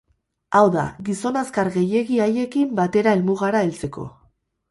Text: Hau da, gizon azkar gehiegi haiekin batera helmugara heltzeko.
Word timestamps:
Hau 0.59 0.63
da, 0.75 0.85
gizon 1.09 1.35
azkar 1.41 1.69
gehiegi 1.75 2.17
haiekin 2.27 2.73
batera 2.79 3.15
helmugara 3.17 3.61
heltzeko. 3.67 4.09